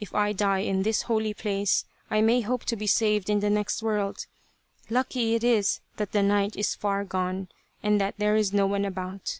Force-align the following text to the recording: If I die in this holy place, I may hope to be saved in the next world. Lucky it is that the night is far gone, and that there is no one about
If 0.00 0.12
I 0.12 0.32
die 0.32 0.58
in 0.58 0.82
this 0.82 1.02
holy 1.02 1.32
place, 1.32 1.84
I 2.10 2.20
may 2.20 2.40
hope 2.40 2.64
to 2.64 2.74
be 2.74 2.88
saved 2.88 3.30
in 3.30 3.38
the 3.38 3.48
next 3.48 3.80
world. 3.80 4.26
Lucky 4.90 5.36
it 5.36 5.44
is 5.44 5.78
that 5.98 6.10
the 6.10 6.20
night 6.24 6.56
is 6.56 6.74
far 6.74 7.04
gone, 7.04 7.46
and 7.80 8.00
that 8.00 8.16
there 8.18 8.34
is 8.34 8.52
no 8.52 8.66
one 8.66 8.84
about 8.84 9.38